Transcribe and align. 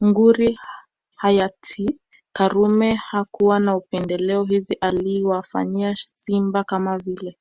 Nguri 0.00 0.58
hayati 1.16 2.00
karume 2.32 2.94
hakuwa 2.94 3.60
na 3.60 3.76
upendeleo 3.76 4.44
hivyo 4.44 4.76
aliwafanyia 4.80 5.94
simba 5.96 6.64
kama 6.64 6.98
vile 6.98 7.38